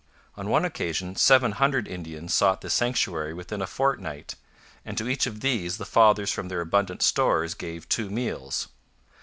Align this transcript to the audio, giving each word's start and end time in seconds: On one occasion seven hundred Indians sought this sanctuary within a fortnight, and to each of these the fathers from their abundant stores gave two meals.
On 0.35 0.49
one 0.49 0.65
occasion 0.65 1.15
seven 1.15 1.51
hundred 1.51 1.87
Indians 1.87 2.33
sought 2.33 2.61
this 2.61 2.73
sanctuary 2.73 3.35
within 3.35 3.61
a 3.61 3.67
fortnight, 3.67 4.33
and 4.83 4.97
to 4.97 5.07
each 5.07 5.27
of 5.27 5.41
these 5.41 5.77
the 5.77 5.85
fathers 5.85 6.31
from 6.31 6.47
their 6.47 6.61
abundant 6.61 7.03
stores 7.03 7.53
gave 7.53 7.87
two 7.87 8.09
meals. 8.09 8.69